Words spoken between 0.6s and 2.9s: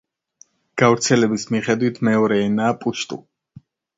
გავრცელების მიხედვით მეორე ენაა